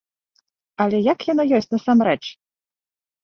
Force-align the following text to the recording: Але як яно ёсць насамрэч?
Але 0.85 0.97
як 1.07 1.19
яно 1.31 1.43
ёсць 1.57 1.71
насамрэч? 1.75 2.19